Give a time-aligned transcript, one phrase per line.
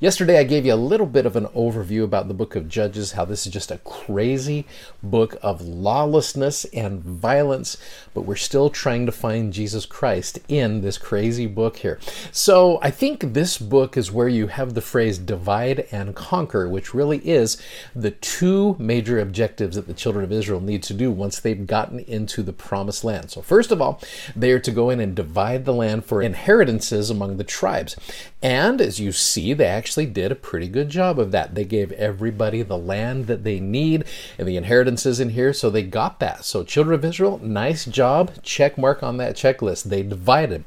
[0.00, 3.12] Yesterday, I gave you a little bit of an overview about the book of Judges,
[3.12, 4.66] how this is just a crazy
[5.04, 7.76] book of lawlessness and violence,
[8.12, 12.00] but we're still trying to find Jesus Christ in this crazy book here.
[12.32, 16.92] So I think this book is where you have the phrase divide and conquer, which
[16.92, 17.56] really is
[17.94, 22.00] the two major objectives that the children of Israel need to do once they've gotten
[22.00, 23.30] into the promised land.
[23.30, 24.00] So, first of all,
[24.34, 27.94] they are to go in and divide the land for inheritances among the tribes.
[28.42, 31.54] And as you see, they actually did a pretty good job of that.
[31.54, 34.06] They gave everybody the land that they need
[34.38, 36.46] and the inheritances in here, so they got that.
[36.46, 38.42] So, children of Israel, nice job.
[38.42, 39.84] Check mark on that checklist.
[39.84, 40.64] They divided.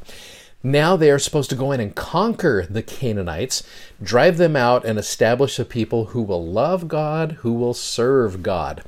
[0.62, 3.64] Now they are supposed to go in and conquer the Canaanites,
[4.04, 8.84] drive them out, and establish a people who will love God, who will serve God.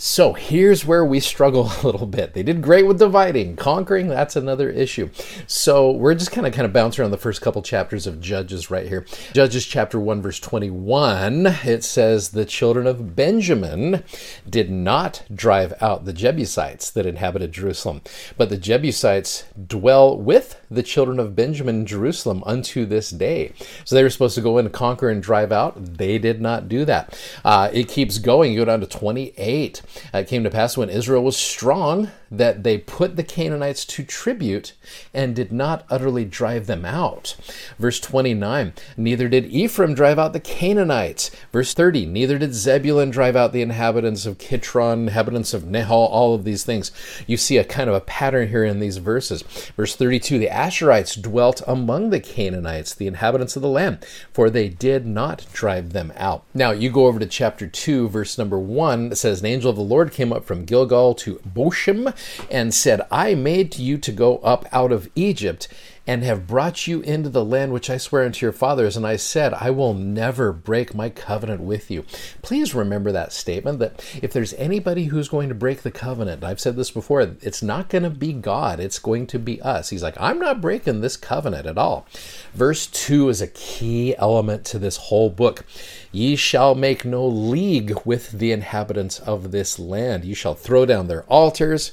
[0.00, 2.32] So here's where we struggle a little bit.
[2.32, 5.10] They did great with dividing, conquering, that's another issue.
[5.48, 8.70] So we're just kind of kind of bouncing around the first couple chapters of Judges
[8.70, 9.04] right here.
[9.32, 14.04] Judges chapter 1 verse 21, it says the children of Benjamin
[14.48, 18.02] did not drive out the Jebusites that inhabited Jerusalem,
[18.36, 23.52] but the Jebusites dwell with the children of Benjamin in Jerusalem unto this day.
[23.84, 25.96] So they were supposed to go in and conquer and drive out.
[25.96, 27.18] They did not do that.
[27.44, 28.52] Uh, it keeps going.
[28.52, 29.82] You go down to 28.
[30.14, 34.04] Uh, it came to pass when Israel was strong that they put the Canaanites to
[34.04, 34.74] tribute
[35.14, 37.36] and did not utterly drive them out.
[37.78, 41.30] Verse 29 Neither did Ephraim drive out the Canaanites.
[41.52, 46.34] Verse 30 Neither did Zebulun drive out the inhabitants of Kitron, inhabitants of Nahal, all
[46.34, 46.90] of these things.
[47.26, 49.42] You see a kind of a pattern here in these verses.
[49.76, 54.68] Verse 32 The Asherites dwelt among the Canaanites, the inhabitants of the land, for they
[54.68, 56.44] did not drive them out.
[56.54, 59.12] Now you go over to chapter 2, verse number 1.
[59.12, 62.12] It says, An angel of the Lord came up from Gilgal to Bochim
[62.50, 65.68] and said, I made you to go up out of Egypt
[66.08, 68.96] and have brought you into the land which I swear unto your fathers.
[68.96, 72.06] And I said, I will never break my covenant with you.
[72.40, 76.60] Please remember that statement that if there's anybody who's going to break the covenant, I've
[76.60, 79.90] said this before, it's not going to be God, it's going to be us.
[79.90, 82.06] He's like, I'm not breaking this covenant at all.
[82.54, 85.66] Verse 2 is a key element to this whole book.
[86.10, 90.24] Ye shall make no league with the inhabitants of this land.
[90.24, 91.92] Ye shall throw down their altars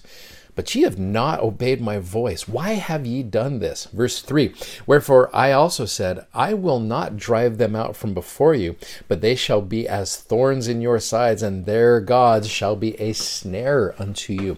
[0.55, 2.47] but ye have not obeyed my voice.
[2.47, 3.85] Why have ye done this?
[3.85, 4.53] Verse 3
[4.85, 8.75] Wherefore I also said, I will not drive them out from before you,
[9.07, 13.13] but they shall be as thorns in your sides, and their gods shall be a
[13.13, 14.57] snare unto you.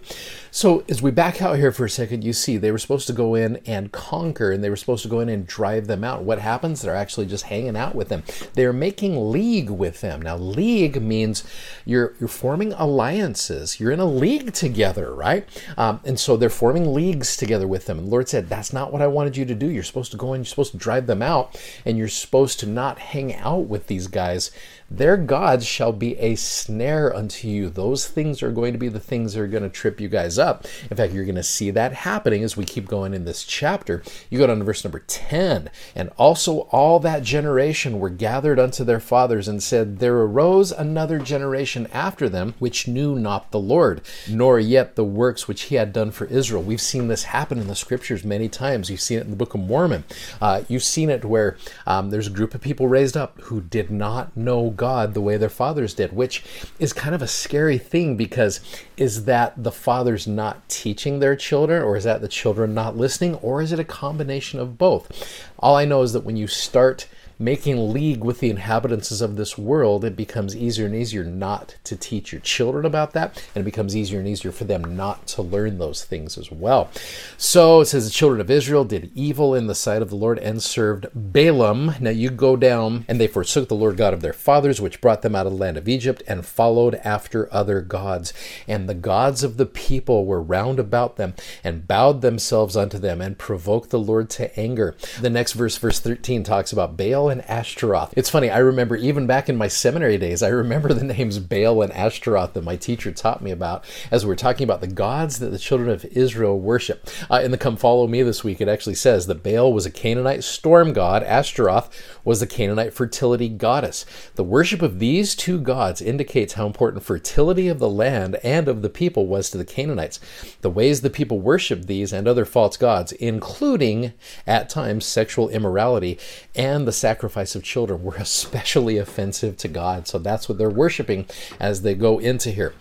[0.50, 3.12] So, as we back out here for a second, you see they were supposed to
[3.12, 6.24] go in and conquer, and they were supposed to go in and drive them out.
[6.24, 6.82] What happens?
[6.82, 8.22] They're actually just hanging out with them.
[8.54, 10.22] They're making league with them.
[10.22, 11.44] Now, league means
[11.84, 13.78] you're you're forming alliances.
[13.78, 15.46] You're in a league together, right?
[15.76, 17.98] Um, Um, and so they're forming leagues together with them.
[17.98, 19.66] And the Lord said, "That's not what I wanted you to do.
[19.70, 20.40] You're supposed to go in.
[20.40, 24.06] You're supposed to drive them out, and you're supposed to not hang out with these
[24.06, 24.50] guys."
[24.90, 27.68] Their gods shall be a snare unto you.
[27.68, 30.38] Those things are going to be the things that are going to trip you guys
[30.38, 30.64] up.
[30.90, 34.02] In fact, you're going to see that happening as we keep going in this chapter.
[34.30, 35.68] You go down to verse number 10.
[35.94, 41.18] And also all that generation were gathered unto their fathers and said, There arose another
[41.18, 45.92] generation after them which knew not the Lord, nor yet the works which he had
[45.92, 46.62] done for Israel.
[46.62, 48.88] We've seen this happen in the scriptures many times.
[48.88, 50.04] You've seen it in the Book of Mormon.
[50.40, 53.90] Uh, you've seen it where um, there's a group of people raised up who did
[53.90, 56.42] not know God the way their fathers did, which
[56.78, 58.60] is kind of a scary thing because
[58.96, 63.34] is that the fathers not teaching their children, or is that the children not listening,
[63.36, 65.12] or is it a combination of both?
[65.58, 67.06] All I know is that when you start
[67.38, 71.96] making league with the inhabitants of this world, it becomes easier and easier not to
[71.96, 75.42] teach your children about that, and it becomes easier and easier for them not to
[75.42, 76.90] learn those things as well.
[77.36, 80.38] So it says the children of Israel did evil in the sight of the Lord
[80.38, 82.00] and served Baalim.
[82.00, 85.22] Now you go down, and they forsook the Lord God of their fathers, which brought
[85.22, 88.32] them out of the land of Egypt, and followed after other gods.
[88.66, 93.20] And the gods of the people were round about them, and bowed themselves unto them,
[93.20, 94.96] and provoked the Lord to anger.
[95.20, 98.14] The next verse, verse 13, talks about Baal and Ashtaroth.
[98.16, 101.82] It's funny, I remember even back in my seminary days, I remember the names Baal
[101.82, 105.38] and Ashtaroth that my teacher taught me about as we are talking about the gods
[105.38, 107.08] that the children of Israel worship.
[107.30, 109.90] Uh, in the Come Follow Me this week, it actually says that Baal was a
[109.90, 111.90] Canaanite storm god, Ashtaroth
[112.24, 114.04] was the Canaanite fertility goddess.
[114.34, 118.82] The worship of these two gods indicates how important fertility of the land and of
[118.82, 120.20] the people was to the Canaanites.
[120.62, 124.12] The ways the people worshiped these and other false gods, including
[124.46, 126.18] at times sexual immorality
[126.54, 130.06] and the sacrifice sacrifice of children were especially offensive to God.
[130.06, 131.26] So that's what they're worshiping
[131.58, 132.74] as they go into here.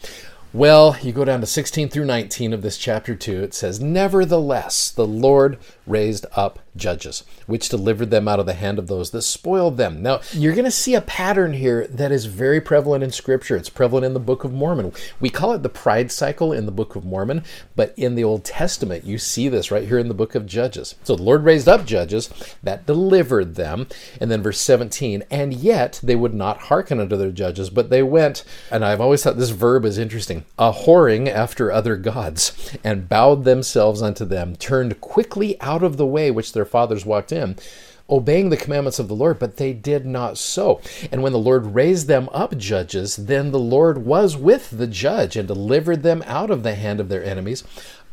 [0.54, 3.44] Well, you go down to 16 through 19 of this chapter 2.
[3.44, 5.58] It says, Nevertheless, the Lord
[5.88, 10.02] raised up judges, which delivered them out of the hand of those that spoiled them.
[10.02, 13.56] Now, you're going to see a pattern here that is very prevalent in Scripture.
[13.56, 14.94] It's prevalent in the Book of Mormon.
[15.20, 17.44] We call it the pride cycle in the Book of Mormon,
[17.76, 20.96] but in the Old Testament, you see this right here in the Book of Judges.
[21.04, 22.30] So the Lord raised up judges
[22.62, 23.88] that delivered them.
[24.22, 28.04] And then verse 17, and yet they would not hearken unto their judges, but they
[28.04, 33.10] went, and I've always thought this verb is interesting, a whoring after other gods, and
[33.10, 37.58] bowed themselves unto them, turned quickly out of the way which their fathers walked in,
[38.10, 40.82] obeying the commandments of the Lord, but they did not so.
[41.12, 45.36] And when the Lord raised them up judges, then the Lord was with the judge
[45.36, 47.64] and delivered them out of the hand of their enemies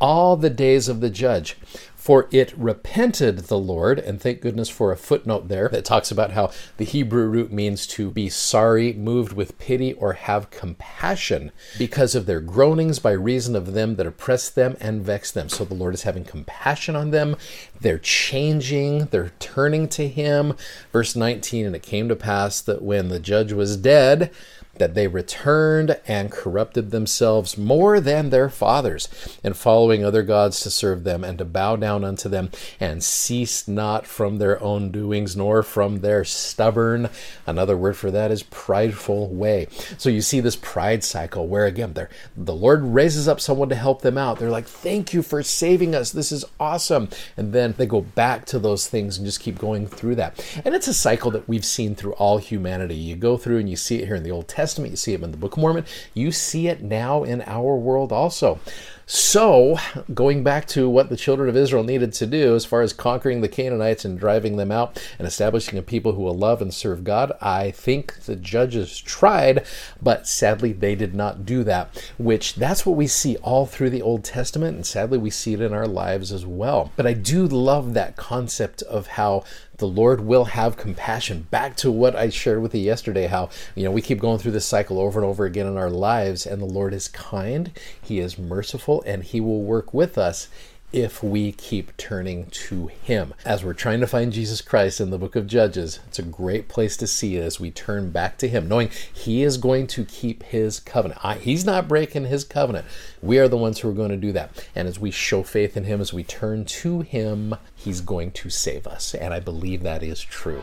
[0.00, 1.56] all the days of the judge.
[2.05, 6.32] For it repented the Lord, and thank goodness for a footnote there that talks about
[6.32, 12.14] how the Hebrew root means to be sorry, moved with pity, or have compassion because
[12.14, 15.49] of their groanings by reason of them that oppress them and vex them.
[15.49, 17.37] So the Lord is having compassion on them.
[17.81, 20.56] They're changing, they're turning to Him.
[20.93, 24.31] Verse 19 And it came to pass that when the judge was dead,
[24.79, 29.09] that they returned and corrupted themselves more than their fathers,
[29.43, 32.50] and following other gods to serve them and to bow down unto them,
[32.81, 37.09] and ceased not from their own doings, nor from their stubborn,
[37.47, 39.67] another word for that is prideful way.
[39.99, 41.94] So you see this pride cycle where again
[42.37, 44.38] the Lord raises up someone to help them out.
[44.38, 46.11] They're like, Thank you for saving us.
[46.11, 47.09] This is awesome.
[47.37, 50.44] And then they go back to those things and just keep going through that.
[50.65, 52.94] And it's a cycle that we've seen through all humanity.
[52.94, 55.12] You go through and you see it here in the Old Testament Testament, you see
[55.12, 55.84] it in the Book of Mormon,
[56.14, 58.58] you see it now in our world also.
[59.06, 59.77] So,
[60.15, 63.43] going back to what the children of Israel needed to do as far as conquering
[63.43, 67.05] the Canaanites and driving them out and establishing a people who will love and serve
[67.05, 69.67] God, I think the judges tried,
[70.01, 74.03] but sadly they did not do that, which that's what we see all through the
[74.03, 76.91] Old Testament, and sadly we see it in our lives as well.
[76.97, 79.45] But I do love that concept of how
[79.79, 81.47] the Lord will have compassion.
[81.51, 84.53] Back to what I shared with you yesterday, how you know we keep going through
[84.53, 88.21] this cycle over and over again in our lives, and the Lord is kind, He
[88.21, 90.49] is merciful, and He will work with us
[90.94, 93.35] if we keep turning to Him.
[93.44, 96.69] As we're trying to find Jesus Christ in the book of Judges, it's a great
[96.69, 100.05] place to see it as we turn back to Him, knowing He is going to
[100.05, 101.20] keep His covenant.
[101.25, 102.87] I, he's not breaking His covenant.
[103.20, 104.69] We are the ones who are going to do that.
[104.76, 108.49] And as we show faith in Him, as we turn to Him, He's going to
[108.49, 109.14] save us.
[109.14, 110.62] And I believe that is true.